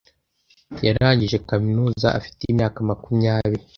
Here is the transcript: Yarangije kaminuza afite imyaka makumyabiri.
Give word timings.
Yarangije 0.85 1.37
kaminuza 1.49 2.07
afite 2.19 2.41
imyaka 2.51 2.77
makumyabiri. 2.89 3.63